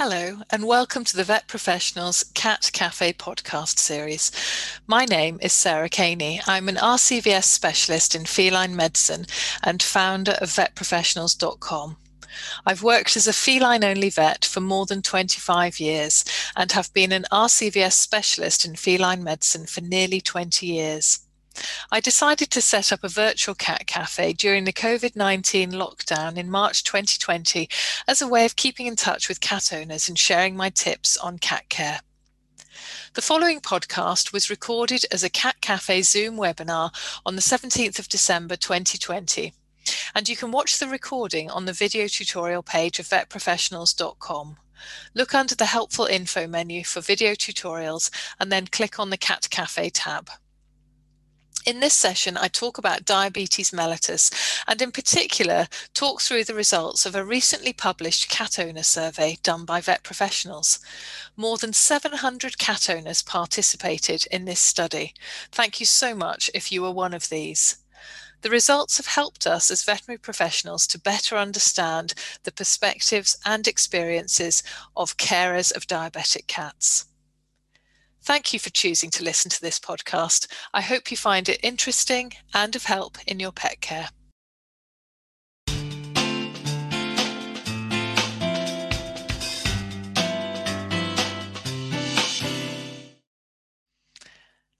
[0.00, 4.30] Hello, and welcome to the Vet Professionals Cat Cafe podcast series.
[4.86, 6.40] My name is Sarah Caney.
[6.46, 9.26] I'm an RCVS specialist in feline medicine
[9.64, 11.96] and founder of vetprofessionals.com.
[12.64, 16.24] I've worked as a feline only vet for more than 25 years
[16.54, 21.27] and have been an RCVS specialist in feline medicine for nearly 20 years.
[21.90, 26.50] I decided to set up a virtual cat cafe during the COVID 19 lockdown in
[26.50, 27.68] March 2020
[28.06, 31.38] as a way of keeping in touch with cat owners and sharing my tips on
[31.38, 32.00] cat care.
[33.14, 36.90] The following podcast was recorded as a Cat Cafe Zoom webinar
[37.26, 39.52] on the 17th of December 2020.
[40.14, 44.58] And you can watch the recording on the video tutorial page of vetprofessionals.com.
[45.14, 49.48] Look under the helpful info menu for video tutorials and then click on the Cat
[49.50, 50.30] Cafe tab.
[51.66, 54.30] In this session, I talk about diabetes mellitus
[54.66, 59.64] and in particular talk through the results of a recently published cat owner survey done
[59.64, 60.78] by vet professionals.
[61.36, 65.14] More than 700 cat owners participated in this study.
[65.52, 67.76] Thank you so much if you were one of these.
[68.42, 74.62] The results have helped us as veterinary professionals to better understand the perspectives and experiences
[74.96, 77.07] of carers of diabetic cats.
[78.28, 80.48] Thank you for choosing to listen to this podcast.
[80.74, 84.10] I hope you find it interesting and of help in your pet care.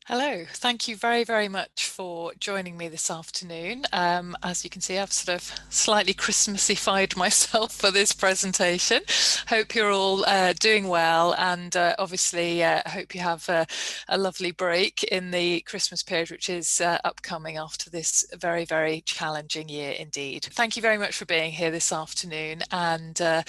[0.09, 3.85] Hello, thank you very, very much for joining me this afternoon.
[3.93, 9.03] Um, as you can see, I've sort of slightly Christmassified myself for this presentation.
[9.49, 13.67] Hope you're all uh, doing well and uh, obviously uh, hope you have a,
[14.09, 19.03] a, lovely break in the Christmas period, which is uh, upcoming after this very, very
[19.03, 20.43] challenging year indeed.
[20.53, 23.43] Thank you very much for being here this afternoon and uh,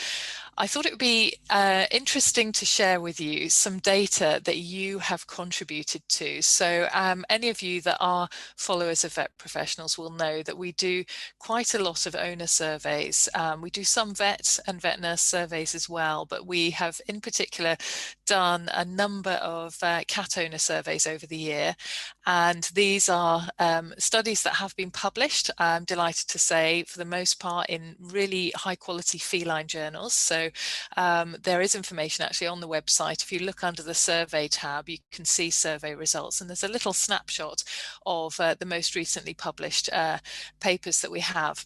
[0.62, 5.00] I thought it would be uh, interesting to share with you some data that you
[5.00, 6.42] have contributed to.
[6.42, 10.74] So um, any of you that are followers of vet professionals will know that we
[10.74, 11.06] do
[11.40, 13.30] quite a lot of owner surveys.
[13.36, 17.22] Um, we do some vet and vet nurse surveys as well, but we have in
[17.22, 17.78] particular
[18.28, 21.74] done a number of uh, cat owner surveys over the year.
[22.26, 27.06] And these are um, studies that have been published, I'm delighted to say, for the
[27.06, 30.14] most part in really high quality feline journals.
[30.14, 30.49] So
[30.98, 33.24] um, there is information actually on the website.
[33.24, 36.68] If you look under the survey tab, you can see survey results, and there's a
[36.68, 37.64] little snapshot
[38.06, 40.20] of uh, the most recently published uh,
[40.60, 41.66] papers that we have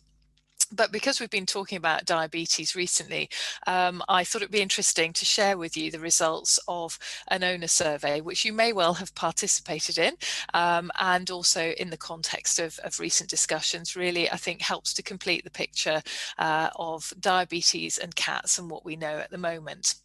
[0.76, 3.30] but because we've been talking about diabetes recently,
[3.68, 6.98] um, I thought it'd be interesting to share with you the results of
[7.28, 10.14] an owner survey, which you may well have participated in,
[10.54, 15.04] um, and also in the context of, of, recent discussions, really, I think helps to
[15.04, 16.02] complete the picture
[16.38, 19.96] uh, of diabetes and cats and what we know at the moment.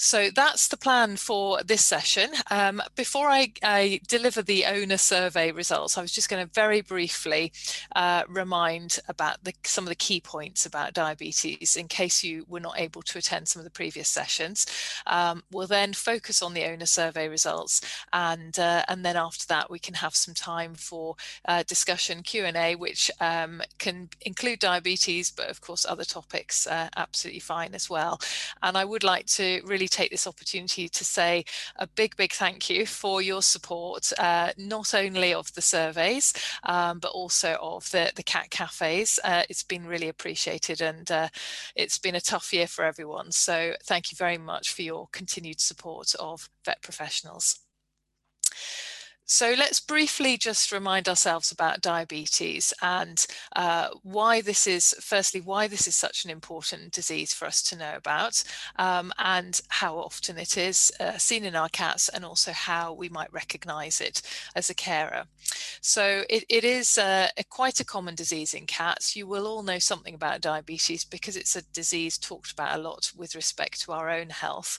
[0.00, 2.30] So that's the plan for this session.
[2.52, 6.82] Um, before I, I, deliver the owner survey results, I was just going to very
[6.82, 7.52] briefly
[7.96, 12.60] uh, remind about the, some of the key points about diabetes in case you were
[12.60, 14.66] not able to attend some of the previous sessions.
[15.08, 17.80] Um, we'll then focus on the owner survey results
[18.12, 21.16] and, uh, and then after that we can have some time for
[21.46, 27.40] uh, discussion Q&A which um, can include diabetes but of course other topics uh, absolutely
[27.40, 28.20] fine as well.
[28.62, 31.44] And I would like to really take this opportunity to say
[31.76, 36.32] a big, big thank you for your support, uh, not only of the surveys,
[36.64, 39.18] um, but also of the, the cat cafes.
[39.24, 41.28] Uh, it's been really appreciated and uh,
[41.74, 43.32] it's been a tough year for everyone.
[43.32, 47.60] So thank you very much for your continued support of vet professionals.
[49.30, 55.68] So let's briefly just remind ourselves about diabetes and uh, why this is, firstly, why
[55.68, 58.42] this is such an important disease for us to know about
[58.76, 63.10] um, and how often it is uh, seen in our cats and also how we
[63.10, 64.22] might recognize it
[64.56, 65.24] as a carer.
[65.82, 69.14] So it, it is uh, a, quite a common disease in cats.
[69.14, 73.12] You will all know something about diabetes because it's a disease talked about a lot
[73.14, 74.78] with respect to our own health.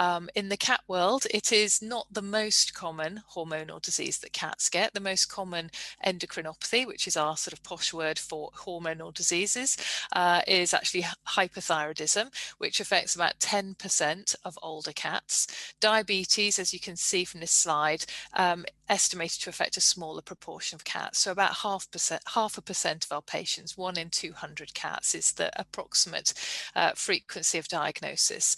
[0.00, 4.68] Um, in the cat world, it is not the most common hormonal disease that cats
[4.68, 4.94] get.
[4.94, 5.70] The most common
[6.04, 9.76] endocrinopathy, which is our sort of posh word for hormonal diseases,
[10.12, 15.74] uh, is actually hyperthyroidism, which affects about 10% of older cats.
[15.80, 18.04] Diabetes, as you can see from this slide,
[18.34, 21.18] um, estimated to affect a smaller proportion of cats.
[21.18, 25.32] So about half percent, half a percent of our patients, one in 200 cats, is
[25.32, 26.34] the approximate
[26.76, 28.56] uh, frequency of diagnosis.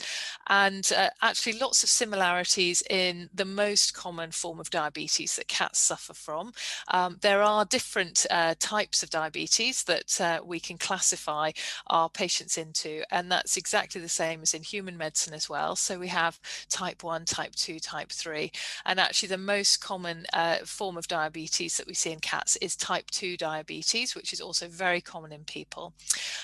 [0.49, 5.79] And uh, actually, lots of similarities in the most common form of diabetes that cats
[5.79, 6.53] suffer from.
[6.89, 11.53] Um, there are different uh, types of diabetes that uh, we can classify
[11.89, 15.77] our patients into, and that's exactly the same as in human medicine as well.
[15.77, 18.51] So we have type 1, type 2, type 3,
[18.85, 22.77] and actually the most common uh, form of diabetes that we see in cats is
[22.77, 25.93] type 2 diabetes, which is also very common in people.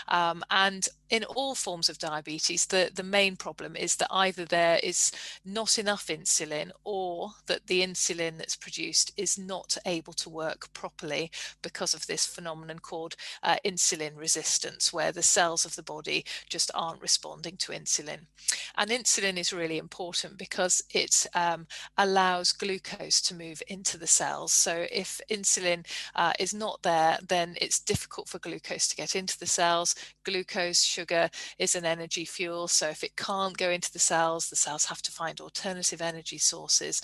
[0.09, 4.81] Um, and in all forms of diabetes, the, the main problem is that either there
[4.83, 5.13] is
[5.45, 11.31] not enough insulin or that the insulin that's produced is not able to work properly
[11.61, 16.71] because of this phenomenon called uh, insulin resistance, where the cells of the body just
[16.75, 18.21] aren't responding to insulin.
[18.79, 21.67] And insulin is really important because it um,
[21.99, 24.53] allows glucose to move into the cells.
[24.55, 29.39] So if insulin uh, is not there, then it's difficult for glucose to get into
[29.39, 29.95] the cells.
[30.25, 30.83] Glucose,
[31.59, 32.69] is an energy fuel.
[32.69, 36.39] So if it can't go into the cells, the cells have to find alternative energy
[36.39, 37.01] sources.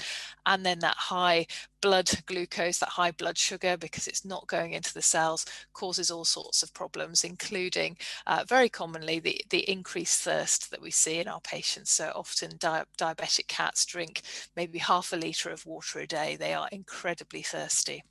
[0.47, 1.47] And then that high
[1.81, 6.25] blood glucose, that high blood sugar, because it's not going into the cells, causes all
[6.25, 7.97] sorts of problems, including
[8.27, 11.91] uh, very commonly the, the increased thirst that we see in our patients.
[11.91, 14.23] So often di diabetic cats drink
[14.57, 16.37] maybe half a litre of water a day.
[16.37, 18.03] They are incredibly thirsty.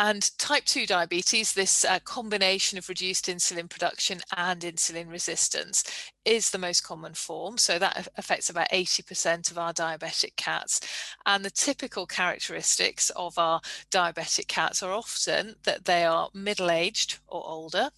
[0.00, 5.82] And type 2 diabetes, this uh, combination of reduced insulin production and insulin resistance,
[6.24, 7.58] is the most common form.
[7.58, 10.80] So that affects about 80% of our diabetic cats.
[11.26, 13.60] And the typical characteristics of our
[13.90, 17.90] diabetic cats are often that they are middle aged or older.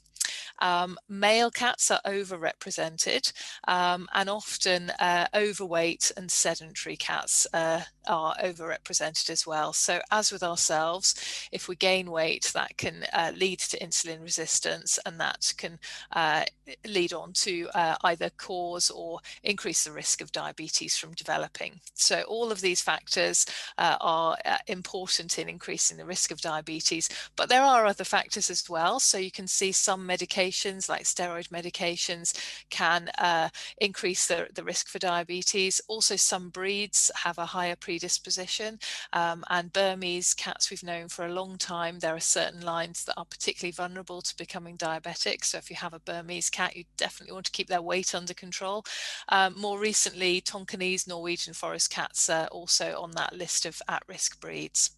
[0.61, 3.33] Um, male cats are overrepresented
[3.67, 9.73] um, and often uh, overweight and sedentary cats uh, are overrepresented as well.
[9.73, 11.15] So as with ourselves,
[11.53, 15.79] if we gain weight, that can uh, lead to insulin resistance and that can
[16.13, 16.45] uh,
[16.87, 21.81] lead on to uh, either cause or increase the risk of diabetes from developing.
[21.95, 23.47] So all of these factors
[23.79, 24.37] uh, are
[24.67, 29.01] important in increasing the risk of diabetes, but there are other factors as well.
[29.01, 32.35] So you can see some medications like steroid medications
[32.71, 35.81] can uh, increase the, the risk for diabetes.
[35.89, 38.79] Also, some breeds have a higher predisposition
[39.13, 43.17] um, and Burmese cats we've known for a long time, there are certain lines that
[43.17, 45.45] are particularly vulnerable to becoming diabetic.
[45.45, 48.35] So if you have a Burmese cat, you definitely want to keep their weight under
[48.35, 48.85] control.
[49.29, 54.91] Um, more recently, Tonkinese Norwegian forest cats are also on that list of at-risk breeds.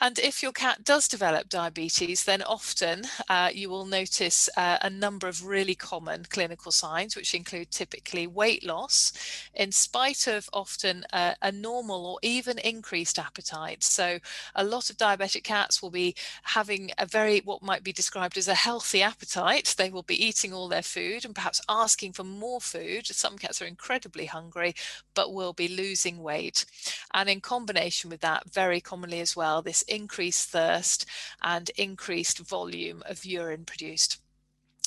[0.00, 4.88] And if your cat does develop diabetes, then often uh, you will notice uh, a
[4.88, 9.12] number of really common clinical signs, which include typically weight loss,
[9.54, 13.82] in spite of often a normal or even increased appetite.
[13.82, 14.18] So
[14.54, 18.48] a lot of diabetic cats will be having a very, what might be described as
[18.48, 19.74] a healthy appetite.
[19.76, 23.06] They will be eating all their food and perhaps asking for more food.
[23.06, 24.74] Some cats are incredibly hungry,
[25.14, 26.64] but will be losing weight.
[27.12, 31.06] And in combination with that, very commonly as well, this increased thirst
[31.42, 34.18] and increased volume of urine produced.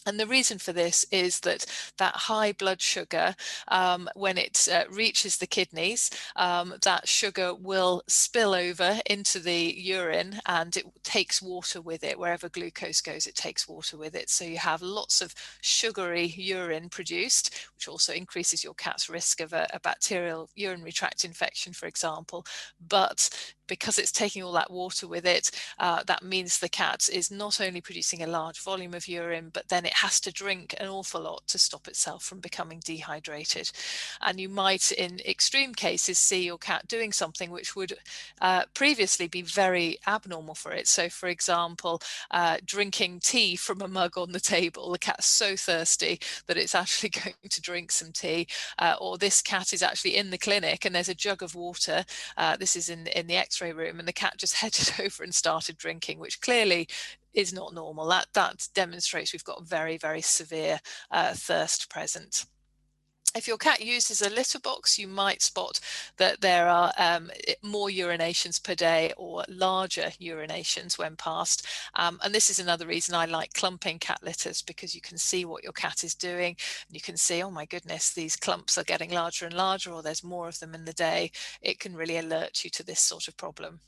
[0.06, 1.65] And the reason for this is that
[1.98, 3.36] that high blood sugar,
[3.68, 9.75] um, when it uh, reaches the kidneys, um, that sugar will spill over into the
[9.77, 12.18] urine and it takes water with it.
[12.18, 14.30] Wherever glucose goes, it takes water with it.
[14.30, 19.54] So you have lots of sugary urine produced, which also increases your cat's risk of
[19.54, 22.44] a, a bacterial urinary tract infection, for example.
[22.88, 23.30] But
[23.71, 27.62] because it's taking all that water with it, uh, that means the cat is not
[27.62, 31.21] only producing a large volume of urine, but then it has to drink an awful
[31.21, 33.71] lot to stop itself from becoming dehydrated.
[34.19, 37.94] And you might, in extreme cases, see your cat doing something which would
[38.42, 40.90] uh, previously be very abnormal for it.
[40.90, 44.92] So, for example, uh, drinking tea from a mug on the table.
[44.92, 48.47] The cat's so thirsty that it's actually going to drink some tea.
[48.78, 52.04] Uh, or this cat is actually in the clinic and there's a jug of water.
[52.35, 55.23] Uh, this is in, in the x x-ray room and the cat just headed over
[55.23, 56.87] and started drinking, which clearly
[57.33, 58.07] is not normal.
[58.07, 60.80] That, that demonstrates we've got very, very severe
[61.11, 62.45] uh, thirst present.
[63.33, 65.80] If your cat uses a litter box, you might spot
[66.18, 67.31] that there are um,
[67.64, 71.66] more urinations per day or larger urinations when passed.
[71.95, 75.45] Um, and this is another reason I like clumping cat litters because you can see
[75.45, 76.57] what your cat is doing.
[76.88, 80.04] And you can see, oh my goodness, these clumps are getting larger and larger or
[80.04, 81.31] there's more of them in the day.
[81.61, 83.80] It can really alert you to this sort of problem.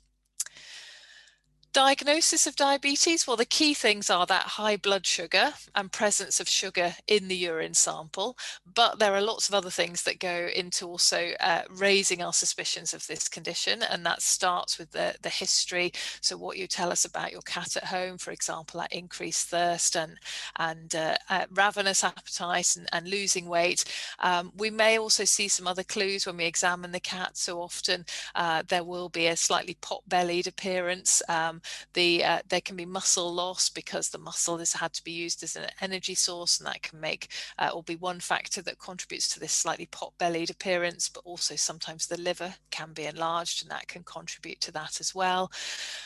[1.74, 6.48] Diagnosis of diabetes, well, the key things are that high blood sugar and presence of
[6.48, 8.38] sugar in the urine sample,
[8.76, 12.94] but there are lots of other things that go into also uh, raising our suspicions
[12.94, 15.92] of this condition, and that starts with the, the history.
[16.22, 19.98] So what you tell us about your cat at home, for example, that increased thirst
[19.98, 20.20] and,
[20.60, 23.84] and uh, uh, ravenous appetite and, and losing weight.
[24.20, 27.36] Um, we may also see some other clues when we examine the cat.
[27.36, 31.24] So often uh, there will be a slightly pot-bellied appearance.
[31.28, 31.62] Um,
[31.94, 35.44] the uh, there can be muscle loss because the muscle has had to be used
[35.44, 37.30] as an energy source and that can make
[37.60, 42.08] uh, or be one factor that contributes to this slightly pot-bellied appearance but also sometimes
[42.08, 45.52] the liver can be enlarged and that can contribute to that as well.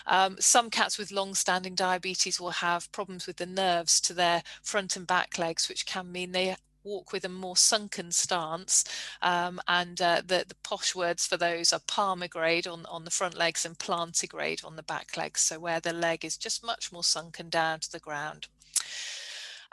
[0.06, 4.96] Um, some cats with long-standing diabetes will have problems with the nerves to their front
[4.96, 6.56] and back legs which can mean they
[6.88, 8.84] walk with a more sunken stance.
[9.22, 13.38] Um, and uh, the, the posh words for those are palmigrade on, on the front
[13.38, 15.42] legs and plantigrade on the back legs.
[15.42, 18.48] So where the leg is just much more sunken down to the ground.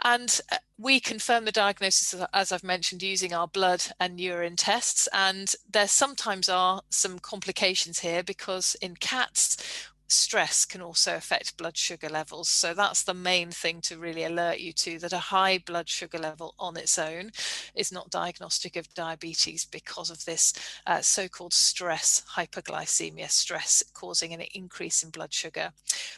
[0.02, 5.09] And uh, we confirm the diagnosis, as I've mentioned, using our blood and urine tests.
[5.12, 9.56] And there sometimes are some complications here because in cats,
[10.06, 12.49] stress can also affect blood sugar levels.
[12.49, 16.18] So that's the main thing to really alert you to that a high blood sugar
[16.18, 17.30] level on its own
[17.75, 20.52] is not diagnostic of diabetes because of this
[20.87, 25.70] uh, so-called stress hyperglycemia, stress causing an increase in blood sugar.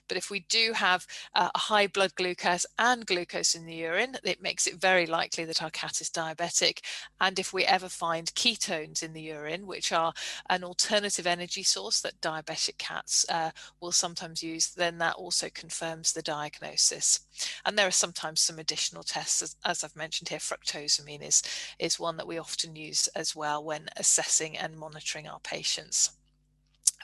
[0.09, 4.17] But if we do have uh, a high blood glucose and glucose in the urine,
[4.25, 6.81] it makes it very likely that our cat is diabetic.
[7.21, 10.13] And if we ever find ketones in the urine, which are
[10.51, 13.51] an alternative energy source that diabetic cats uh,
[13.81, 17.21] will sometimes use, then that also confirms the diagnosis.
[17.65, 21.43] And there are sometimes some additional tests, as, as I've mentioned here, fructosamine is,
[21.79, 26.11] is one that we often use as well when assessing and monitoring our patients.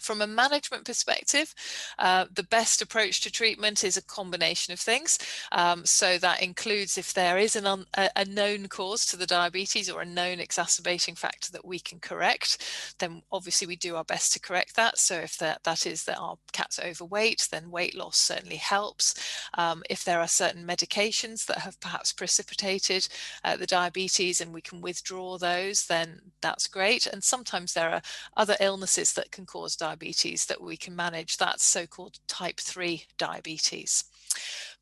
[0.02, 1.54] From a management perspective,
[1.96, 5.16] uh, the best approach to treatment is a combination of things.
[5.52, 9.88] Um, so that includes if there is an un, a, known cause to the diabetes
[9.88, 12.58] or a known exacerbating factor that we can correct,
[12.98, 14.98] then obviously we do our best to correct that.
[14.98, 19.14] So if that, that is that our cat's overweight, then weight loss certainly helps.
[19.54, 23.06] Um, if there are certain medications that have perhaps precipitated
[23.44, 27.06] uh, the diabetes and we can withdraw those, then that's great.
[27.06, 28.02] And sometimes there are
[28.36, 31.36] other illnesses that can cause diabetes diabetes that we can manage.
[31.36, 34.04] That's so-called type 3 diabetes.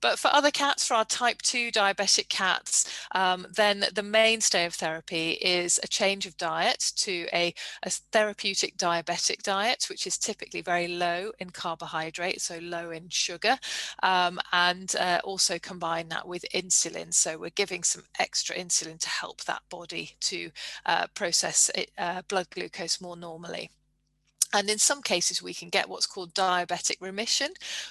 [0.00, 4.74] But for other cats, for our type 2 diabetic cats, um, then the mainstay of
[4.74, 7.52] therapy is a change of diet to a,
[7.82, 13.58] a, therapeutic diabetic diet, which is typically very low in carbohydrate, so low in sugar,
[14.02, 17.12] um, and uh, also combine that with insulin.
[17.12, 20.50] So we're giving some extra insulin to help that body to
[20.86, 23.70] uh, process it, uh, blood glucose more normally.
[24.52, 27.48] And in some cases, we can get what's called diabetic remission,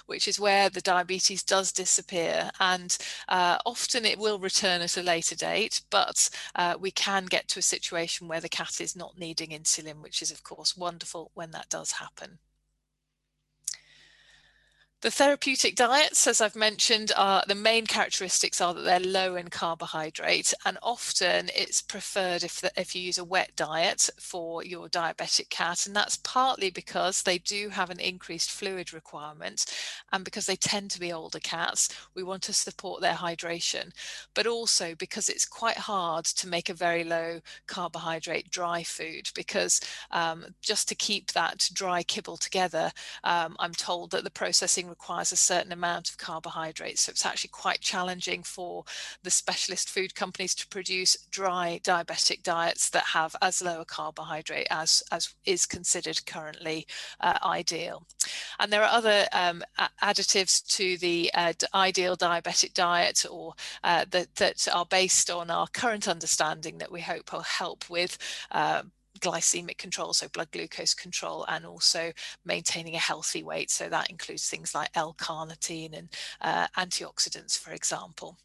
[0.08, 2.52] which is where the diabetes does disappear.
[2.60, 2.98] And
[3.28, 7.60] uh, often it will return at a later date, but uh, we can get to
[7.60, 11.52] a situation where the cat is not needing insulin, which is, of course, wonderful when
[11.52, 12.40] that does happen.
[15.02, 19.48] The therapeutic diets, as I've mentioned, are the main characteristics are that they're low in
[19.48, 24.90] carbohydrate, and often it's preferred if the, if you use a wet diet for your
[24.90, 29.74] diabetic cat, and that's partly because they do have an increased fluid requirement,
[30.12, 33.94] and because they tend to be older cats, we want to support their hydration,
[34.34, 39.80] but also because it's quite hard to make a very low carbohydrate dry food, because
[40.12, 42.92] um, just to keep that dry kibble together,
[43.24, 47.02] um, I'm told that the processing requires a certain amount of carbohydrates.
[47.02, 48.84] So it's actually quite challenging for
[49.24, 54.68] the specialist food companies to produce dry diabetic diets that have as low a carbohydrate
[54.70, 56.88] as, as is considered currently
[57.20, 58.04] uh, ideal.
[58.60, 59.64] And there are other um,
[60.04, 63.54] additives to the uh, ideal diabetic diet or
[63.84, 68.18] uh, that, that are based on our current understanding that we hope will help with
[68.52, 68.84] uh,
[69.20, 72.12] glycemic control, so blood glucose control, and also
[72.46, 73.72] maintaining a healthy weight.
[73.72, 76.10] So that includes things like L-carnitine and
[76.42, 78.38] uh, antioxidants, for example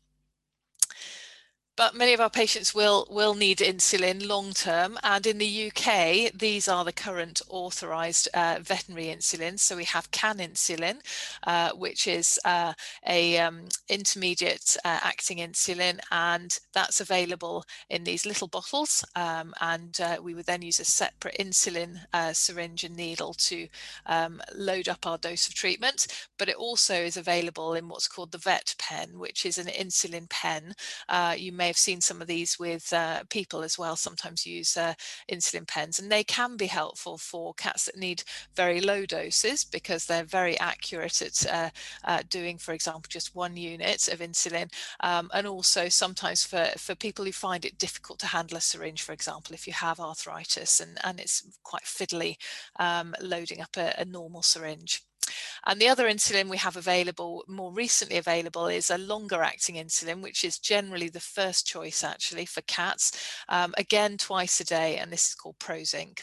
[1.77, 4.99] but many of our patients will will need insulin long term.
[5.03, 10.11] And in the UK these are the current authorized uh, veterinary insulins so we have
[10.11, 10.99] Caninsulin
[11.47, 12.73] uh, which is uh,
[13.09, 15.99] a um, intermediate uh, acting insulin.
[16.11, 20.85] And that's available in these little bottles um, and uh, we would then use a
[20.85, 23.67] separate insulin uh, syringe and needle to
[24.07, 26.07] um, load up our dose of treatment.
[26.39, 30.75] But it also is available in what's called the VetPen which is an insulin pen.
[31.37, 34.77] You may may have seen some of these with uh, people as well, sometimes use
[34.77, 34.93] uh,
[35.33, 38.23] insulin pens, and they can be helpful for cats that need
[38.55, 41.71] very low doses because they're very accurate at uh,
[42.05, 44.71] uh, doing, for example, just one unit of insulin.
[45.01, 49.01] Um, and also sometimes for, for people who find it difficult to handle a syringe,
[49.01, 52.37] for example, if you have arthritis and, and it's quite fiddly
[52.79, 55.03] um, loading up a, a normal syringe.
[55.67, 60.23] And the other insulin we have available, more recently available, is a longer acting insulin,
[60.23, 63.13] which is generally the first choice actually for cats,
[63.49, 66.23] um, again twice a day, and this is called Prozinc.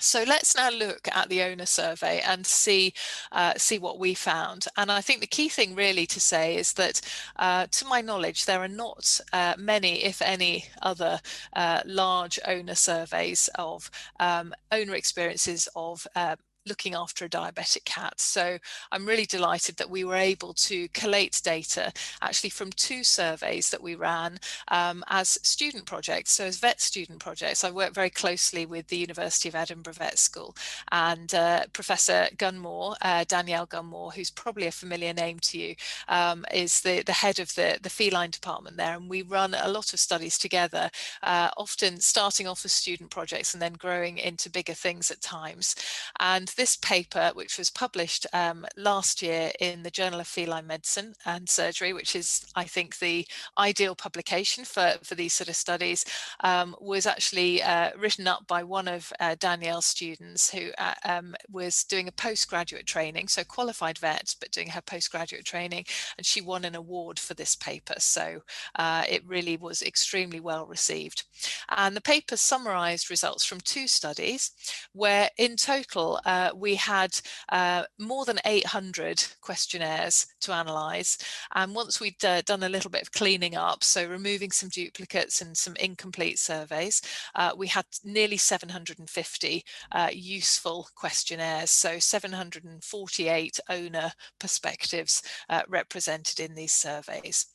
[0.00, 2.94] So let's now look at the owner survey and see
[3.32, 4.66] uh, see what we found.
[4.78, 7.02] And I think the key thing really to say is that,
[7.36, 11.20] uh, to my knowledge, there are not uh, many, if any, other
[11.52, 18.20] uh, large owner surveys of um, owner experiences of uh, looking after a diabetic cat.
[18.20, 18.58] So
[18.92, 23.82] I'm really delighted that we were able to collate data actually from two surveys that
[23.82, 24.38] we ran
[24.68, 27.64] um, as student projects, so as vet student projects.
[27.64, 30.54] I work very closely with the University of Edinburgh Vet School
[30.92, 35.74] and uh, Professor Gunn-Moore, uh, Danielle Gunn-Moore, who's probably a familiar name to you,
[36.08, 38.96] um, is the, the head of the, the feline department there.
[38.96, 40.90] And we run a lot of studies together,
[41.22, 45.74] uh, often starting off as student projects and then growing into bigger things at times.
[46.18, 51.14] And this paper, which was published um, last year in the Journal of Feline Medicine
[51.26, 53.26] and Surgery, which is, I think, the
[53.58, 56.04] ideal publication for, for these sort of studies,
[56.40, 61.34] um, was actually uh, written up by one of uh, Danielle's students who uh, um,
[61.50, 65.84] was doing a postgraduate training, so qualified vet, but doing her postgraduate training,
[66.16, 67.94] and she won an award for this paper.
[67.98, 68.42] So
[68.76, 71.24] uh, it really was extremely well received.
[71.68, 74.52] And the paper summarized results from two studies
[74.92, 77.18] where in total uh, uh, we had
[77.50, 81.18] uh, more than 800 questionnaires to analyse.
[81.54, 85.42] And once we'd uh, done a little bit of cleaning up, so removing some duplicates
[85.42, 87.02] and some incomplete surveys,
[87.34, 91.70] uh, we had nearly 750 uh, useful questionnaires.
[91.70, 95.22] So 748 owner perspectives
[95.68, 97.46] represented in these surveys.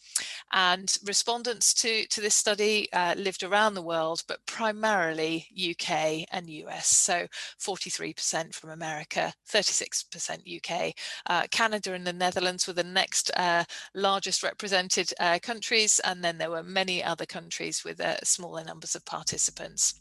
[0.54, 2.88] And respondents to, to this study
[3.18, 6.88] lived around the world, but primarily UK and US.
[6.88, 7.28] So
[7.60, 10.94] 43% from America America, 36% UK.
[11.28, 13.64] Uh, Canada and the Netherlands were the next uh,
[13.94, 18.96] largest represented uh, countries, and then there were many other countries with uh, smaller numbers
[18.96, 19.96] of participants.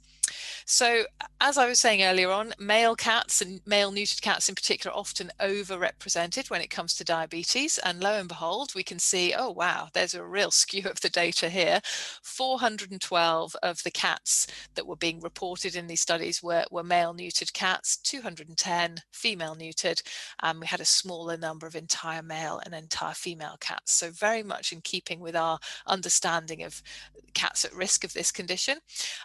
[0.66, 1.04] So
[1.40, 4.99] as I was saying earlier on, male cats and male neutered cats in particular are
[4.99, 7.78] often overrepresented when it comes to diabetes.
[7.78, 11.11] And lo and behold, we can see, oh, wow, there's a real skew of the
[11.11, 11.81] data here.
[12.23, 17.52] 412 of the cats that were being reported in these studies were, were male neutered
[17.52, 20.02] cats, 210 female neutered,
[20.43, 23.93] and we had a smaller number of entire male and entire female cats.
[23.93, 26.82] So very much in keeping with our understanding of
[27.34, 28.78] cats at risk of this condition.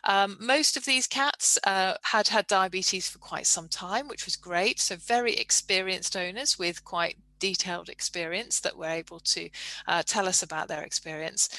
[0.03, 4.35] Um, most of these cats uh, had had diabetes for quite some time, which was
[4.35, 4.79] great.
[4.79, 9.49] So very experienced owners with quite detailed experience that were able to
[9.87, 11.49] uh, tell us about their experience.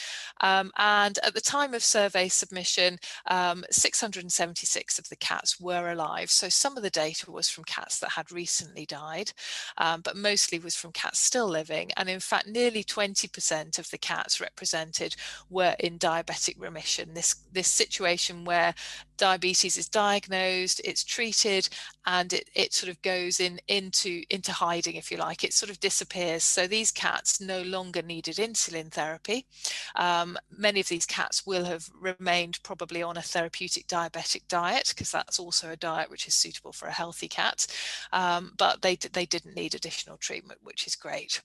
[0.41, 6.31] Um, and at the time of survey submission, um, 676 of the cats were alive.
[6.31, 9.33] So some of the data was from cats that had recently died,
[9.79, 11.91] um, but mostly was from cats still living.
[11.97, 15.17] And in fact, nearly 20% of the cats represented
[15.49, 17.15] were in diabetic remission.
[17.15, 18.75] This, this situation where
[19.17, 21.69] diabetes is diagnosed, it's treated,
[22.07, 25.45] and it, it sort of goes in into, into hiding, if you like.
[25.45, 26.45] It sort of disappears.
[26.45, 29.47] So these cats no longer needed insulin therapy.
[29.97, 35.11] Um, many of these cats will have remained probably on a therapeutic diabetic diet, because
[35.11, 37.67] that's also a diet which is suitable for a healthy cat.
[38.13, 41.41] Um, but they, they didn't need additional treatment, which is great.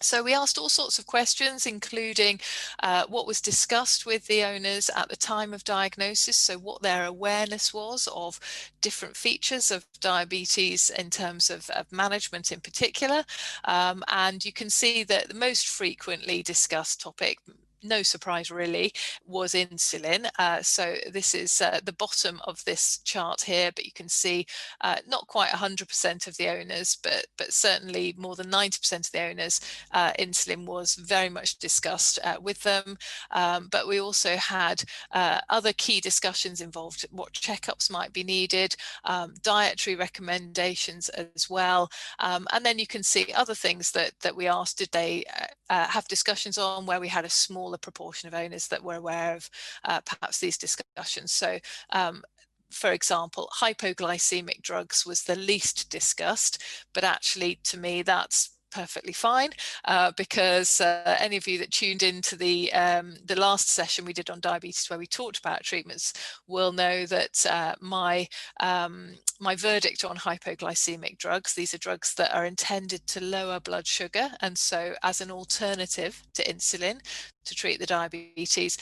[0.00, 2.40] So we asked all sorts of questions, including
[2.82, 7.04] uh, what was discussed with the owners at the time of diagnosis, so what their
[7.04, 8.38] awareness was of
[8.80, 13.24] different features of diabetes in terms of, of management in particular.
[13.64, 17.38] Um, and you can see that the most frequently discussed topic,
[17.84, 18.92] no surprise really,
[19.26, 20.28] was insulin.
[20.38, 24.46] Uh, so this is uh, the bottom of this chart here, but you can see
[24.80, 29.20] uh, not quite 100% of the owners, but, but certainly more than 90% of the
[29.20, 29.60] owners,
[29.92, 32.96] uh, insulin was very much discussed uh, with them.
[33.30, 38.74] Um, but we also had uh, other key discussions involved what checkups might be needed,
[39.04, 41.90] um, dietary recommendations as well.
[42.18, 45.24] Um, and then you can see other things that, that we asked, did they
[45.70, 49.36] have discussions on where we had a small smaller proportion of owners that were aware
[49.36, 49.50] of
[49.84, 51.32] uh, perhaps these discussions.
[51.32, 51.58] So
[51.90, 52.22] um,
[52.70, 59.50] for example, hypoglycemic drugs was the least discussed, but actually to me that's perfectly fine
[59.84, 64.12] uh, because uh, any of you that tuned into the um, the last session we
[64.12, 66.12] did on diabetes where we talked about treatments
[66.48, 68.26] will know that uh, my
[68.60, 73.86] um, my verdict on hypoglycemic drugs these are drugs that are intended to lower blood
[73.86, 76.98] sugar and so as an alternative to insulin
[77.44, 78.76] to treat the diabetes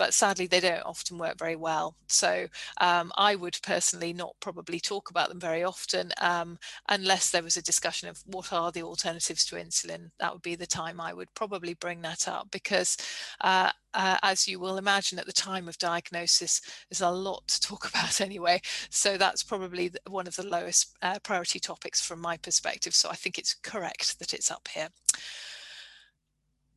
[0.00, 1.94] but sadly they don't often work very well.
[2.08, 2.46] So
[2.80, 6.58] um, I would personally not probably talk about them very often um,
[6.88, 10.10] unless there was a discussion of what are the alternatives to insulin.
[10.18, 12.96] That would be the time I would probably bring that up because
[13.42, 17.60] uh, uh, as you will imagine at the time of diagnosis, there's a lot to
[17.60, 18.62] talk about anyway.
[18.88, 22.94] So that's probably one of the lowest uh, priority topics from my perspective.
[22.94, 24.88] So I think it's correct that it's up here.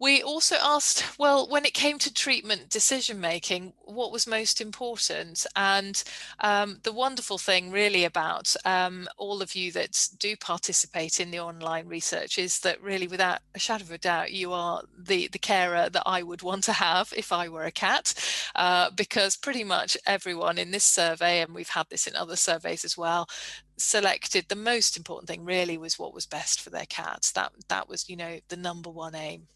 [0.03, 5.45] We also asked, well, when it came to treatment decision making, what was most important?
[5.55, 6.03] And
[6.41, 11.39] um, the wonderful thing really about um, all of you that do participate in the
[11.39, 15.39] online research is that really without a shadow of a doubt, you are the, the
[15.39, 18.13] carer that I would want to have if I were a cat,
[18.55, 22.83] uh, because pretty much everyone in this survey, and we've had this in other surveys
[22.83, 23.29] as well,
[23.77, 27.31] selected the most important thing really was what was best for their cats.
[27.31, 29.47] That, that was, you know, the number one aim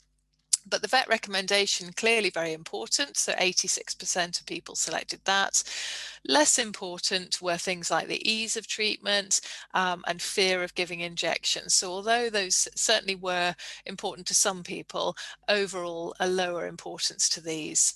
[0.69, 5.63] but the vet recommendation clearly very important so 86% of people selected that.
[6.27, 9.41] Less important were things like the ease of treatment
[9.73, 11.73] um, and fear of giving injections.
[11.73, 15.15] So although those certainly were important to some people
[15.47, 17.95] overall a lower importance to these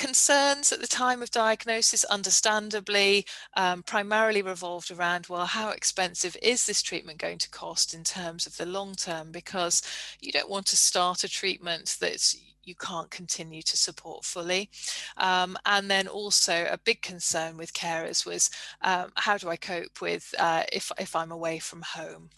[0.00, 6.64] concerns at the time of diagnosis, understandably, um, primarily revolved around, well, how expensive is
[6.64, 9.30] this treatment going to cost in terms of the long term?
[9.30, 9.82] Because
[10.18, 14.70] you don't want to start a treatment that's you can't continue to support fully.
[15.16, 18.50] Um, and then also a big concern with carers was
[18.82, 22.30] um, how do I cope with uh, if, if I'm away from home?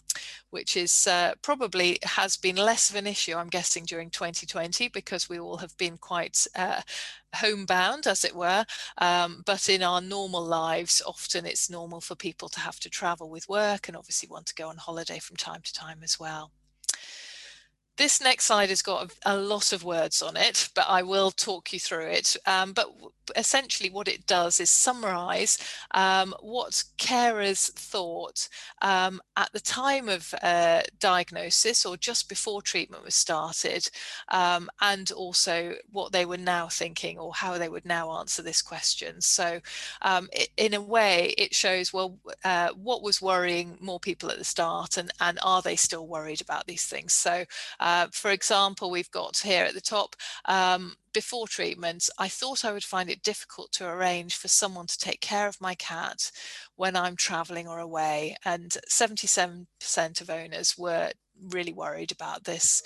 [0.49, 5.29] Which is uh, probably has been less of an issue, I'm guessing, during 2020 because
[5.29, 6.81] we all have been quite uh,
[7.35, 8.65] homebound, as it were.
[8.97, 13.29] Um, but in our normal lives, often it's normal for people to have to travel
[13.29, 16.51] with work and obviously want to go on holiday from time to time as well.
[17.95, 21.71] This next slide has got a, lot of words on it, but I will talk
[21.73, 22.35] you through it.
[22.47, 22.87] Um, but
[23.35, 25.57] essentially what it does is summarize
[25.93, 28.49] um, what carers thought
[28.81, 33.89] um, at the time of uh, diagnosis or just before treatment was started,
[34.29, 38.61] um, and also what they were now thinking or how they would now answer this
[38.61, 39.21] question.
[39.21, 39.59] So
[40.01, 44.37] um, it, in a way, it shows, well, uh, what was worrying more people at
[44.37, 47.13] the start and, and are they still worried about these things?
[47.13, 47.45] So
[47.83, 50.15] uh, for example, we've got here at the top,
[50.45, 54.97] um, before treatment, I thought I would find it difficult to arrange for someone to
[54.97, 56.31] take care of my cat
[56.77, 58.37] when I'm traveling or away.
[58.45, 59.67] And 77%
[60.21, 61.11] of owners were
[61.49, 62.83] really worried about this.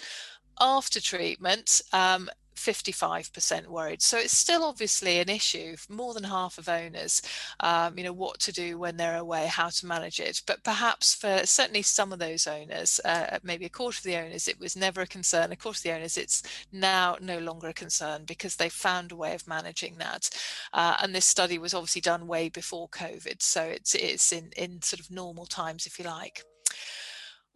[0.59, 4.01] After treatment, um, 55% worried.
[4.01, 7.21] So it's still obviously an issue for more than half of owners,
[7.59, 10.41] um, you know, what to do when they're away, how to manage it.
[10.45, 14.47] But perhaps for certainly some of those owners, uh, maybe a quarter of the owners,
[14.47, 15.51] it was never a concern.
[15.51, 19.15] A quarter of the owners, it's now no longer a concern because they found a
[19.15, 20.29] way of managing that.
[20.73, 23.41] Uh, and this study was obviously done way before COVID.
[23.41, 26.43] So it's, it's in, in sort of normal times, if you like.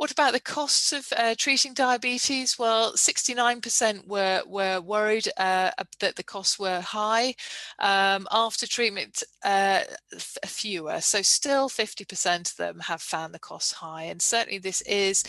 [0.02, 2.58] What about the costs of uh, treating diabetes?
[2.58, 7.36] Well, 69% were, were worried uh, that the costs were high.
[7.78, 9.82] Um, after treatment, uh,
[10.18, 11.02] fewer.
[11.02, 14.06] So still 50% of them have found the costs high.
[14.06, 15.24] And certainly this is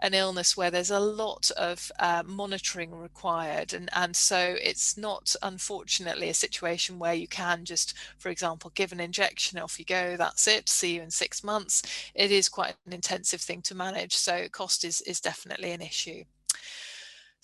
[0.00, 3.74] an illness where there's a lot of uh, monitoring required.
[3.74, 8.90] And, and so it's not, unfortunately, a situation where you can just, for example, give
[8.90, 12.10] an injection, off you go, that's it, see you in six months.
[12.12, 16.24] It is quite an intensive thing to manage so cost is, is definitely an issue.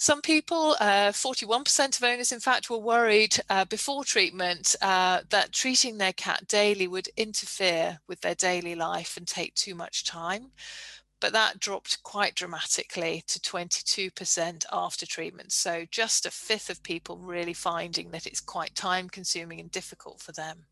[0.02, 5.52] Some people, 41% uh, of owners in fact, were worried uh, before treatment uh, that
[5.52, 10.50] treating their cat daily would interfere with their daily life and take too much time.
[11.20, 15.52] But that dropped quite dramatically to 22% after treatment.
[15.52, 20.20] So just a fifth of people really finding that it's quite time consuming and difficult
[20.20, 20.64] for them.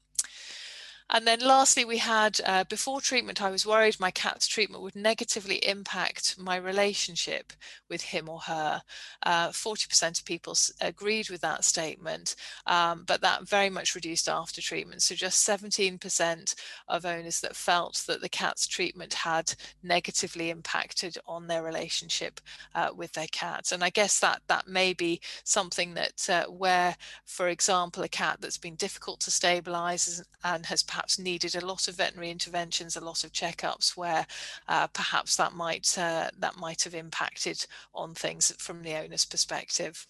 [1.13, 4.95] And then lastly, we had uh, before treatment, I was worried my cat's treatment would
[4.95, 7.53] negatively impact my relationship
[7.89, 8.83] with him or her.
[9.27, 14.63] 40% uh, of people agreed with that statement, um, but that very much reduced after
[14.63, 15.03] treatment.
[15.03, 16.55] So just 17%
[16.89, 22.41] of owners that felt that the cat's treatment had negatively impacted on their relationship
[22.75, 23.73] uh, with their cat.
[23.73, 28.39] And I guess that that may be something that uh, where, for example, a cat
[28.41, 33.01] that's been difficult to stabilize and has perhaps needed a lot of veterinary interventions, a
[33.01, 34.27] lot of checkups where
[34.69, 40.07] uh, perhaps that might uh, that might have impacted on things from the owner's perspective.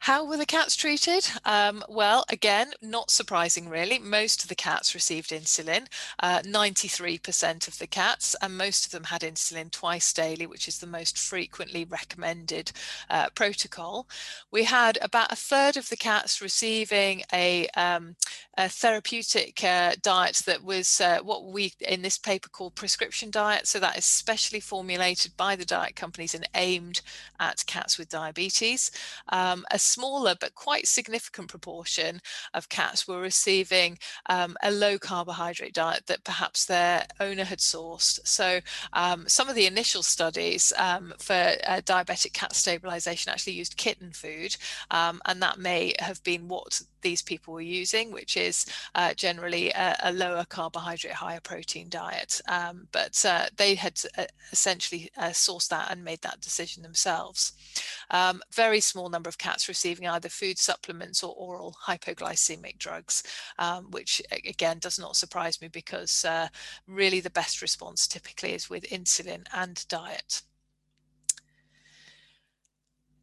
[0.00, 1.28] How were the cats treated?
[1.44, 3.98] Um, well, again, not surprising really.
[3.98, 5.86] Most of the cats received insulin,
[6.22, 10.78] 93% uh, of the cats, and most of them had insulin twice daily, which is
[10.78, 12.70] the most frequently recommended
[13.10, 14.06] uh, protocol.
[14.52, 18.14] We had about a third of the cats receiving a, um,
[18.56, 23.66] a therapeutic uh, diet that was uh, what we in this paper call prescription diet.
[23.66, 27.00] So that is specially formulated by the diet companies and aimed
[27.40, 28.90] at cats with diabetes.
[29.30, 32.20] Um, a smaller but quite significant proportion
[32.54, 38.20] of cats were receiving um, a low carbohydrate diet that perhaps their owner had sourced.
[38.26, 38.60] So
[38.92, 41.34] um, some of the initial studies um, for
[41.66, 44.56] uh, diabetic cat stabilization actually used kitten food,
[44.90, 49.70] um, and that may have been what these people were using, which is uh, generally
[49.70, 52.40] a, a, lower carbohydrate, higher protein diet.
[52.48, 57.52] Um, but uh, they had uh, essentially uh, sourced that and made that decision themselves.
[58.10, 63.22] Um, very small number of cats receiving either food supplements or oral hypoglycemic drugs,
[63.58, 66.48] um, which again does not surprise me because uh,
[66.86, 70.42] really the best response typically is with insulin and diet.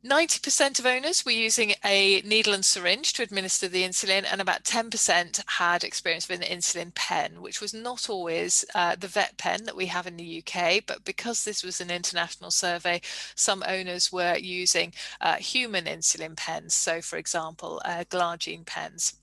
[0.06, 4.64] 90% of owners were using a needle and syringe to administer the insulin, and about
[4.64, 9.76] 10% had experience with an insulin pen, which was not always uh, the VetPen that
[9.76, 10.84] we have in the UK.
[10.86, 13.02] But because this was an international survey,
[13.34, 16.76] some owners were using uh, human insulin pens.
[16.76, 19.16] So, for example, uh, Glargine pens.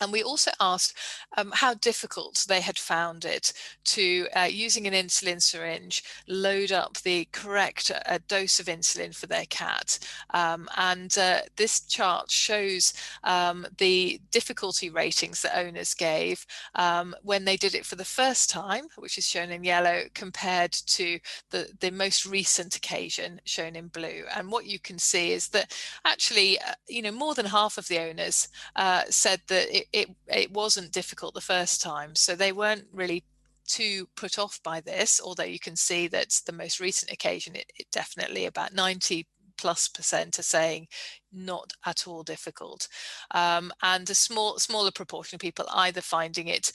[0.00, 0.94] And we also asked
[1.36, 3.52] um, how difficult they had found it
[3.84, 9.26] to, uh, using an insulin syringe, load up the correct uh, dose of insulin for
[9.26, 9.98] their cat.
[10.30, 12.92] Um, and uh, this chart shows
[13.24, 18.50] um, the difficulty ratings that owners gave um, when they did it for the first
[18.50, 21.18] time, which is shown in yellow, compared to
[21.50, 24.24] the, the most recent occasion shown in blue.
[24.34, 27.88] And what you can see is that actually, uh, you know, more than half of
[27.88, 32.14] the owners uh, said that it, it, it wasn't difficult the first time.
[32.14, 33.24] So they weren't really
[33.66, 37.70] too put off by this, although you can see that the most recent occasion, it,
[37.76, 40.86] it definitely about 90 plus percent are saying
[41.32, 42.88] not at all difficult.
[43.32, 46.72] Um, and a small, smaller proportion of people either finding it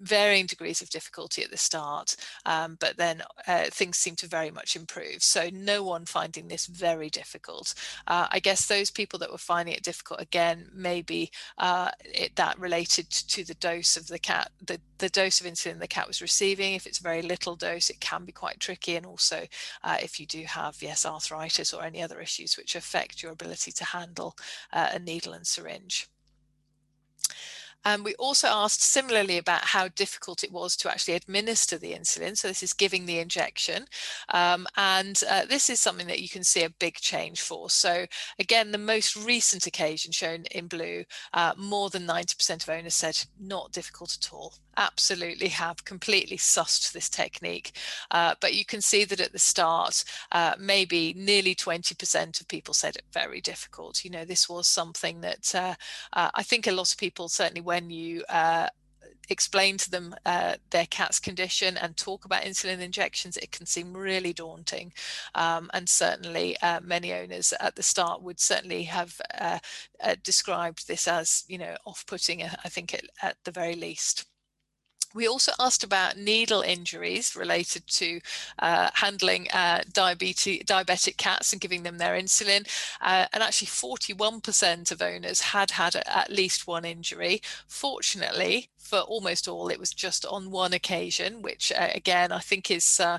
[0.00, 4.50] varying degrees of difficulty at the start, um, but then uh, things seem to very
[4.50, 5.22] much improve.
[5.22, 7.74] So no one finding this very difficult.
[8.06, 12.58] Uh, I guess those people that were finding it difficult, again, maybe uh, it, that
[12.58, 16.22] related to the dose of the cat, the, the dose of insulin the cat was
[16.22, 16.74] receiving.
[16.74, 18.96] If it's a very little dose, it can be quite tricky.
[18.96, 19.46] And also
[19.82, 23.72] uh, if you do have, yes, arthritis or any other issues which affect your ability
[23.72, 24.36] to handle
[24.72, 26.08] uh, a needle and syringe.
[27.84, 32.36] Um, we also asked similarly about how difficult it was to actually administer the insulin.
[32.36, 33.86] So this is giving the injection.
[34.30, 37.70] Um, and uh, this is something that you can see a big change for.
[37.70, 38.06] So
[38.38, 43.24] again, the most recent occasion shown in blue, uh, more than 90% of owners said
[43.38, 47.72] not difficult at all absolutely have completely sussed this technique.
[48.10, 52.74] Uh, but you can see that at the start, uh, maybe nearly 20% of people
[52.74, 54.04] said it very difficult.
[54.04, 55.74] You know, this was something that uh,
[56.12, 58.68] uh I think a lot of people, certainly when you uh,
[59.30, 63.96] explain to them uh, their cat's condition and talk about insulin injections, it can seem
[63.96, 64.92] really daunting.
[65.34, 69.58] Um, and certainly uh, many owners at the start would certainly have uh,
[70.22, 74.26] described this as, you know, off-putting, I think at the very least.
[75.14, 78.20] We also asked about needle injuries related to
[78.58, 82.68] uh, handling uh, diabetes, diabetic cats and giving them their insulin.
[83.00, 87.42] Uh, and actually 41% of owners had had at least one injury.
[87.66, 92.70] Fortunately, for almost all, it was just on one occasion, which uh, again, I think
[92.70, 93.18] is uh,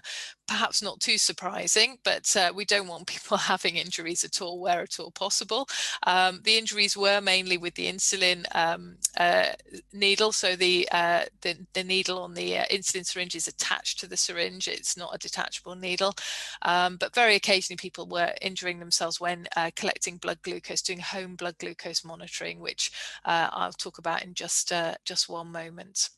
[0.51, 4.81] perhaps not too surprising, but uh, we don't want people having injuries at all where
[4.81, 5.67] at all possible.
[6.05, 9.53] Um, the injuries were mainly with the insulin um, uh,
[9.93, 10.33] needle.
[10.33, 14.17] So the, uh, the, the, needle on the uh, insulin syringe is attached to the
[14.17, 14.67] syringe.
[14.67, 16.13] It's not a detachable needle.
[16.63, 21.57] Um, but very occasionally people were injuring themselves when collecting blood glucose, doing home blood
[21.59, 22.91] glucose monitoring, which
[23.23, 24.73] I'll talk about in just,
[25.05, 26.09] just one moment.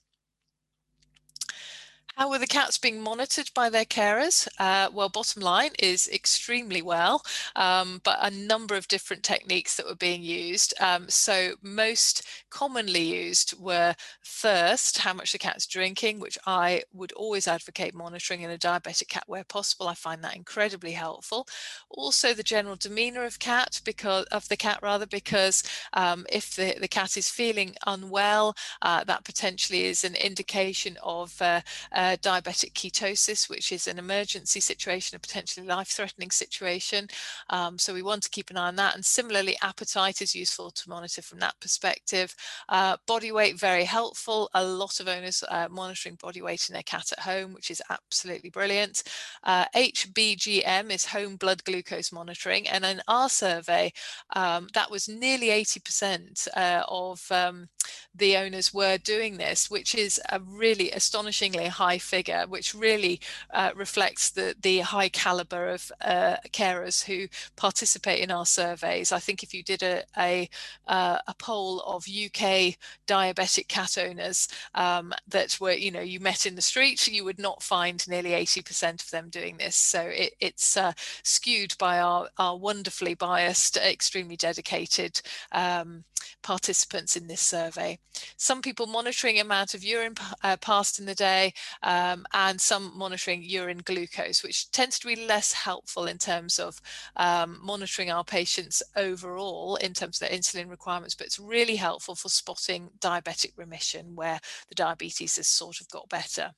[2.15, 4.47] How were the cats being monitored by their carers?
[4.59, 7.23] Uh, well, bottom line is extremely well,
[7.55, 10.75] um, but a number of different techniques that were being used.
[10.79, 12.21] Um, so most
[12.51, 18.41] commonly used were first, how much the cat's drinking, which I would always advocate monitoring
[18.41, 19.87] in a diabetic cat where possible.
[19.87, 21.47] I find that incredibly helpful.
[21.89, 26.75] Also the general demeanor of cat because of the cat rather, because um, if the,
[26.79, 31.61] the cat is feeling unwell, uh, that potentially is an indication of uh,
[32.03, 37.07] uh, diabetic ketosis, which is an emergency situation, a potentially life-threatening situation.
[37.49, 38.95] Um, so we want to keep an eye on that.
[38.95, 42.35] And similarly, appetite is useful to monitor from that perspective.
[42.67, 44.49] Uh, body weight, very helpful.
[44.53, 47.81] A lot of owners uh, monitoring body weight in their cat at home, which is
[47.89, 49.03] absolutely brilliant.
[49.45, 52.67] HBGM uh, is home blood glucose monitoring.
[52.67, 53.93] And in our survey,
[54.35, 57.69] um, that was nearly 80% uh, of um,
[58.13, 63.19] the owners were doing this, which is a really astonishingly high figure, which really
[63.51, 69.11] uh, reflects the, the high caliber of uh, carers who participate in our surveys.
[69.11, 70.49] I think if you did a, a,
[70.87, 72.75] uh, a poll of UK
[73.07, 77.39] diabetic cat owners um, that were, you know, you met in the street, you would
[77.39, 79.75] not find nearly 80% of them doing this.
[79.75, 86.03] So it, it's uh, skewed by our, our wonderfully biased, extremely dedicated um,
[86.41, 87.97] participants in this survey.
[88.37, 93.43] Some people monitoring amount of urine uh, passed in the day um, and some monitoring
[93.43, 96.81] urine glucose, which tends to be less helpful in terms of
[97.17, 102.15] um, monitoring our patients overall in terms of their insulin requirements, but it's really helpful
[102.15, 106.51] for spotting diabetic remission where the diabetes has sort of got better.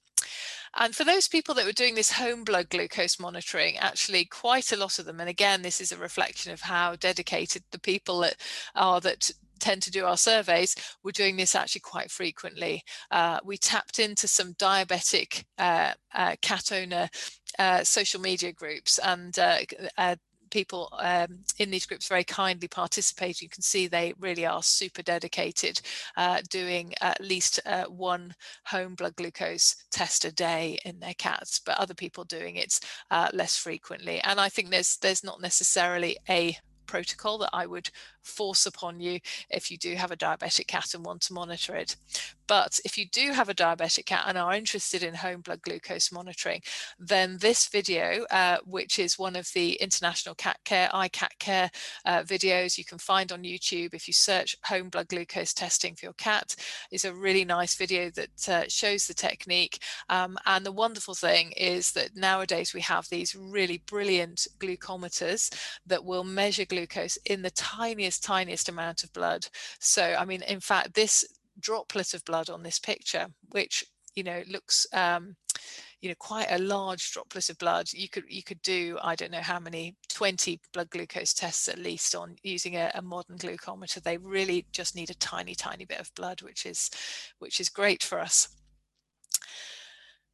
[0.77, 4.77] And for those people that were doing this home blood glucose monitoring, actually quite a
[4.77, 8.35] lot of them, and again, this is a reflection of how dedicated the people that
[8.75, 12.83] are that tend to do our surveys, we're doing this actually quite frequently.
[13.11, 17.09] Uh, we tapped into some diabetic uh, uh, cat owner
[17.59, 19.59] uh, social media groups and uh,
[19.97, 20.15] uh,
[20.55, 23.41] people um, in these groups very kindly participate.
[23.41, 25.81] You can see they really are super dedicated,
[26.15, 28.33] uh, doing at least uh, one
[28.65, 32.79] home blood glucose test a day in their cats, but other people doing it
[33.11, 34.21] uh, less frequently.
[34.21, 37.89] And I think there's there's not necessarily a protocol that I would
[38.21, 39.19] force upon you
[39.49, 41.95] if you do have a diabetic cat and want to monitor it.
[42.47, 46.11] But if you do have a diabetic cat and are interested in home blood glucose
[46.11, 46.61] monitoring,
[46.99, 51.69] then this video, uh, which is one of the International Cat Care, iCat Care
[52.05, 56.05] uh, videos you can find on YouTube if you search home blood glucose testing for
[56.05, 56.55] your cat,
[56.91, 59.79] is a really nice video that uh, shows the technique.
[60.09, 65.53] Um, and the wonderful thing is that nowadays we have these really brilliant glucometers
[65.85, 69.47] that will measure glucose in the tiniest, tiniest amount of blood.
[69.79, 71.25] So, I mean, in fact, this
[71.59, 73.83] droplet of blood on this picture, which
[74.15, 75.35] you know looks um,
[76.01, 77.87] you know quite a large droplet of blood.
[77.93, 81.79] You could you could do I don't know how many 20 blood glucose tests at
[81.79, 84.01] least on using a, a modern glucometer.
[84.01, 86.89] They really just need a tiny tiny bit of blood, which is
[87.39, 88.49] which is great for us.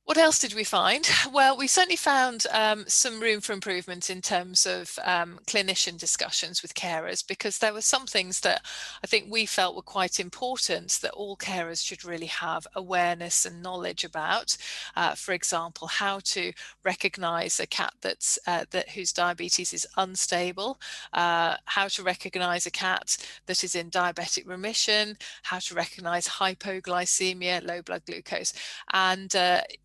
[0.05, 1.09] What else did we find?
[1.31, 6.61] Well, we certainly found um, some room for improvement in terms of um, clinician discussions
[6.61, 8.65] with carers because there were some things that
[9.01, 13.63] I think we felt were quite important that all carers should really have awareness and
[13.63, 14.57] knowledge about.
[14.95, 16.51] Uh, for example, how to
[16.83, 20.79] recognise a cat that's uh, that whose diabetes is unstable,
[21.13, 27.65] uh, how to recognise a cat that is in diabetic remission, how to recognise hypoglycemia,
[27.65, 28.53] low blood glucose,
[28.91, 29.33] and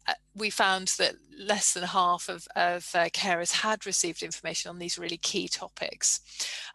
[0.09, 4.79] uh, we found that less than half of, of uh, carers had received information on
[4.79, 6.21] these really key topics.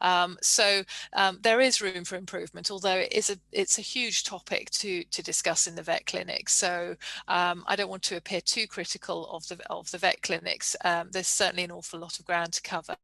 [0.02, 4.24] Um, so um, there is room for improvement, although it is a it's a huge
[4.24, 6.50] topic to to discuss in the vet clinic.
[6.50, 6.96] So
[7.28, 10.76] um, I don't want to appear too critical of the of the vet clinics.
[10.84, 12.96] Um, there's certainly an awful lot of ground to cover.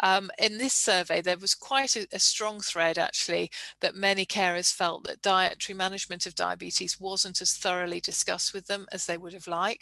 [0.00, 3.50] Um, in this survey, there was quite a, a strong thread actually
[3.80, 8.86] that many carers felt that dietary management of diabetes wasn't as thoroughly discussed with them
[8.92, 9.79] as they would have liked.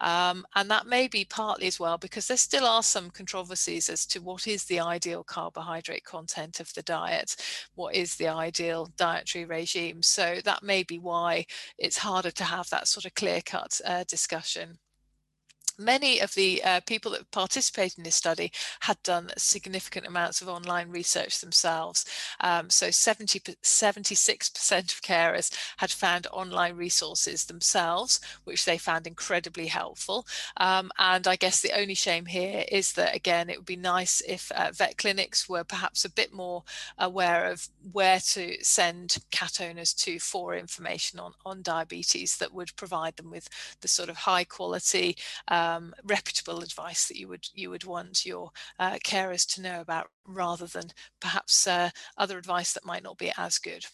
[0.00, 4.06] Um, and that may be partly as well because there still are some controversies as
[4.06, 7.36] to what is the ideal carbohydrate content of the diet,
[7.74, 10.02] what is the ideal dietary regime.
[10.02, 11.46] So that may be why
[11.78, 14.78] it's harder to have that sort of clear cut uh, discussion.
[15.78, 20.48] Many of the uh, people that participated in this study had done significant amounts of
[20.48, 22.04] online research themselves.
[22.40, 29.66] Um, so 70, 76% of carers had found online resources themselves, which they found incredibly
[29.66, 30.26] helpful.
[30.56, 34.22] Um, and I guess the only shame here is that, again, it would be nice
[34.26, 36.62] if uh, vet clinics were perhaps a bit more
[36.98, 42.74] aware of where to send cat owners to for information on, on diabetes that would
[42.76, 43.48] provide them with
[43.82, 45.16] the sort of high quality
[45.48, 49.80] uh, um, reputable advice that you would you would want your uh, carers to know
[49.80, 53.84] about rather than perhaps uh, other advice that might not be as good.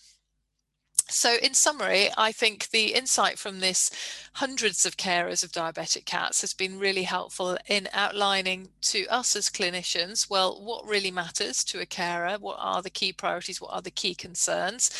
[1.08, 3.90] So in summary, I think the insight from this
[4.34, 9.50] hundreds of carers of diabetic cats has been really helpful in outlining to us as
[9.50, 13.82] clinicians, well, what really matters to a carer, what are the key priorities, what are
[13.82, 14.90] the key concerns.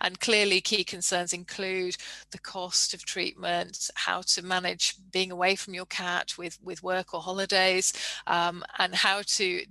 [0.00, 1.96] And clearly key concerns include
[2.32, 7.14] the cost of treatment, how to manage being away from your cat with, with work
[7.14, 7.92] or holidays,
[8.26, 9.64] um, and how to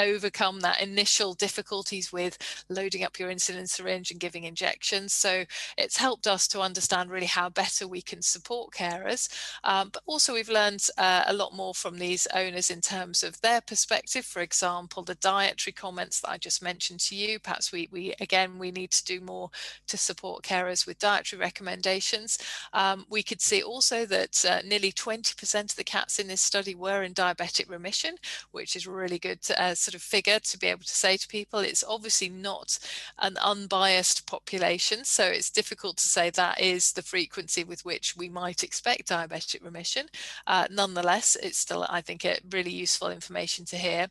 [0.00, 2.38] overcome that initial difficulties with
[2.68, 5.12] loading up your insulin syringe and giving injections.
[5.12, 5.44] So
[5.76, 9.28] it's helped us to understand really how better we can support carers.
[9.64, 13.40] Um, but also we've learned uh, a lot more from these owners in terms of
[13.40, 14.24] their perspective.
[14.24, 18.58] For example, the dietary comments that I just mentioned to you, perhaps we, we again,
[18.58, 19.50] we need to do more
[19.88, 22.38] to support carers with dietary recommendations.
[22.72, 26.74] Um, we could see also that uh, nearly 20% of the cats in this study
[26.74, 28.16] were in diabetic remission,
[28.50, 31.26] which is really good to, uh, sort of figure to be able to say to
[31.26, 31.58] people.
[31.58, 32.78] It's obviously not
[33.18, 38.28] an unbiased population, so it's difficult to say that is the frequency with which we
[38.28, 40.06] might expect diabetic remission.
[40.46, 44.06] Uh, nonetheless, it's still, I think, a really useful information to hear.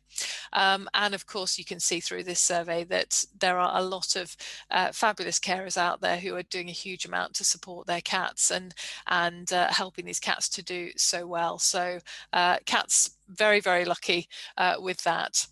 [0.52, 4.16] Um, and of course, you can see through this survey that there are a lot
[4.16, 4.36] of
[4.70, 8.50] uh, fabulous carers out there who are doing a huge amount to support their cats
[8.50, 8.74] and
[9.06, 11.58] and uh, helping these cats to do so well.
[11.58, 12.00] So
[12.34, 15.46] uh, cats very, very lucky uh, with that.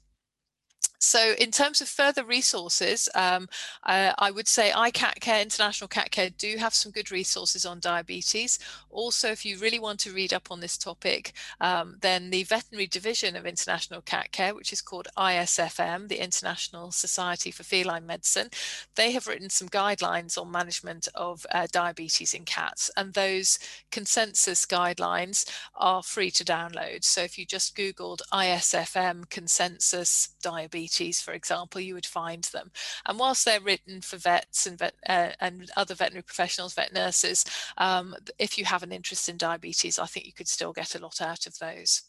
[0.99, 3.49] So in terms of further resources, um,
[3.85, 7.79] uh, I would say iCat Care, International Cat Care do have some good resources on
[7.79, 8.59] diabetes.
[8.91, 12.89] Also, if you really want to read up on this topic, um, then the veterinary
[12.89, 18.49] division of International Cat Care, which is called ISFM, the International Society for Feline Medicine,
[18.97, 22.91] they have written some guidelines on management of uh, diabetes in cats.
[22.97, 23.59] And those
[23.93, 27.05] consensus guidelines are free to download.
[27.05, 32.71] So if you just Googled ISFM consensus diabetes, diabetes, for example, you would find them.
[33.07, 37.45] And whilst they're written for vets and, vet, uh, and other veterinary professionals, vet nurses,
[37.79, 40.99] um, if you have an interest in diabetes, I think you could still get a
[40.99, 42.08] lot out of those.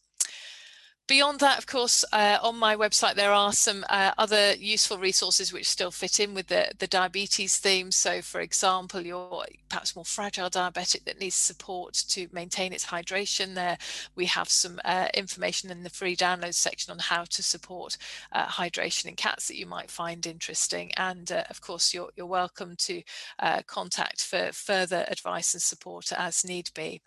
[1.09, 5.51] Beyond that, of course, uh, on my website, there are some uh, other useful resources
[5.51, 7.89] which still fit in with the, the diabetes theme.
[7.89, 13.55] So, for example, you're perhaps more fragile diabetic that needs support to maintain its hydration.
[13.55, 13.79] There,
[14.15, 17.97] we have some uh, information in the free download section on how to support
[18.31, 20.91] uh, hydration in cats that you might find interesting.
[20.95, 23.01] And uh, of course, you're, you're welcome to
[23.39, 27.01] uh, contact for further advice and support as need be.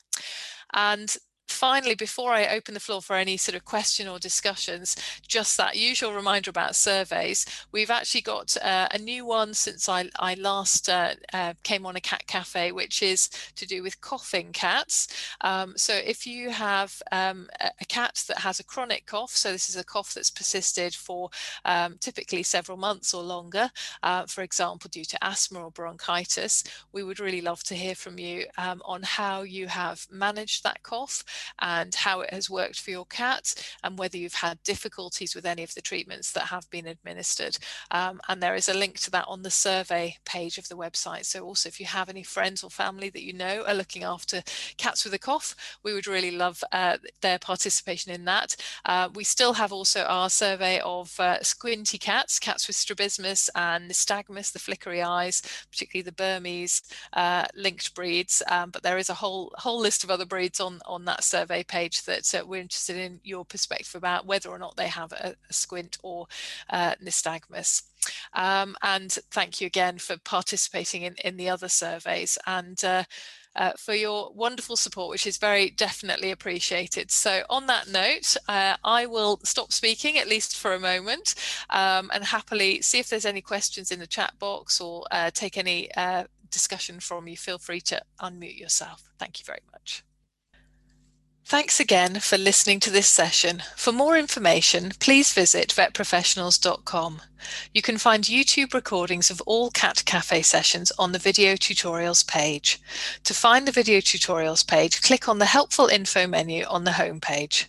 [0.74, 1.16] And
[1.62, 4.96] finally, before I open the floor for any sort of question or discussions,
[5.28, 7.46] just that usual reminder about surveys.
[7.70, 11.94] We've actually got uh, a new one since I, I last uh, uh, came on
[11.94, 15.06] a cat cafe, which is to do with coughing cats.
[15.42, 19.68] Um, so if you have um, a cat that has a chronic cough, so this
[19.68, 21.30] is a cough that's persisted for
[21.64, 23.70] um, typically several months or longer,
[24.02, 28.18] uh, for example, due to asthma or bronchitis, we would really love to hear from
[28.18, 31.22] you um, on how you have managed that cough
[31.60, 35.62] and how it has worked for your cat and whether you've had difficulties with any
[35.62, 37.58] of the treatments that have been administered.
[37.90, 41.24] Um, and there is a link to that on the survey page of the website.
[41.26, 44.42] So also if you have any friends or family that you know are looking after
[44.76, 48.56] cats with a cough, we would really love uh, their participation in that.
[48.84, 53.90] Uh, we still have also our survey of uh, squinty cats, cats with strabismus and
[53.90, 56.82] nystagmus, the flickery eyes, particularly the Burmese
[57.12, 58.42] uh, linked breeds.
[58.48, 61.41] Um, but there is a whole whole list of other breeds on, on that survey
[61.46, 65.34] page that uh, we're interested in your perspective about whether or not they have a,
[65.48, 66.26] a squint or
[66.70, 67.82] uh, nystagmus.
[68.32, 73.04] Um, and thank you again for participating in, in the other surveys and uh,
[73.54, 77.10] uh, for your wonderful support, which is very definitely appreciated.
[77.10, 81.34] So on that note, uh, I will stop speaking, at least for a moment,
[81.70, 85.58] um, and happily see if there's any questions in the chat box or uh, take
[85.58, 87.36] any uh, discussion from you.
[87.36, 89.10] Feel free to unmute yourself.
[89.18, 90.02] Thank you very much.
[91.44, 93.62] Thanks again for listening to this session.
[93.76, 97.20] For more information, please visit vetprofessionals.com.
[97.74, 102.80] You can find YouTube recordings of all Cat Cafe sessions on the video tutorials page.
[103.24, 107.20] To find the video tutorials page, click on the helpful info menu on the home
[107.20, 107.68] page.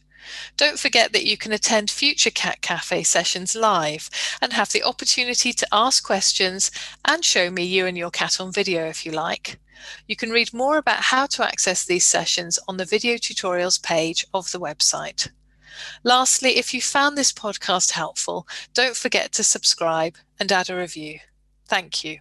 [0.56, 4.10] Don't forget that you can attend future Cat Cafe sessions live
[4.42, 6.72] and have the opportunity to ask questions
[7.04, 9.60] and show me you and your cat on video if you like.
[10.08, 14.26] You can read more about how to access these sessions on the video tutorials page
[14.34, 15.30] of the website.
[16.04, 21.20] Lastly, if you found this podcast helpful, don't forget to subscribe and add a review.
[21.68, 22.20] Thank you.